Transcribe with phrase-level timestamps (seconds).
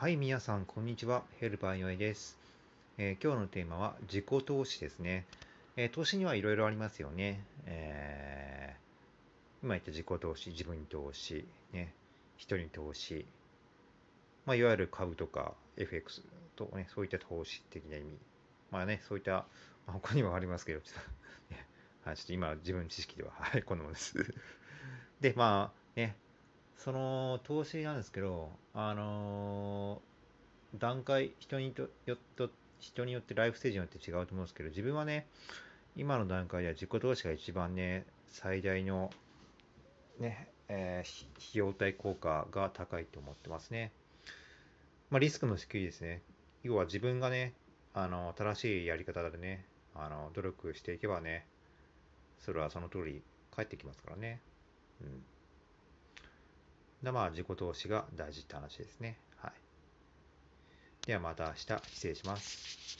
[0.00, 1.24] はい、皆さん、こんにちは。
[1.40, 2.38] ヘルパーヨエです、
[2.96, 5.26] えー、今日のテーマは自己投資ですね。
[5.76, 7.44] えー、投資にはいろいろありますよね。
[7.66, 11.44] えー、今言った自己投資、自分に投資、
[11.74, 11.92] ね、
[12.38, 13.26] 人に投資、
[14.46, 16.22] まあ、いわゆる株とか FX
[16.56, 18.16] とね、そういった投資的な意味。
[18.70, 19.44] まあね、そういった、ま
[19.88, 21.04] あ、他にもありますけど、ちょっ
[21.50, 21.66] と、ね、
[22.06, 24.34] はい、ちょっと今、自分の知識では、はい、こんなものです。
[25.20, 26.16] で、まあ、ね、
[26.82, 35.26] その投資なんですけど、あのー、段階、人にとよっ人によってライフステージによって違うと思うんですけど、自分はね、
[35.94, 39.10] 今の段階では自己投資が一番ね、最大の、
[40.18, 43.92] ね、えー、費用対効果が高いと思ってますね。
[45.10, 46.22] まあ、リスクの低いですね。
[46.62, 47.52] 要は自分がね、
[47.92, 51.46] あの、正しいやり方でね、あの、努力していけばね、
[52.38, 53.22] それはその通り
[53.54, 54.40] 返ってきますからね。
[55.02, 55.22] うん。
[57.02, 59.18] で、まあ、自己投資が大事って話ですね。
[59.36, 59.52] はい。
[61.06, 61.58] ではまた明日、
[61.94, 62.80] 失礼します。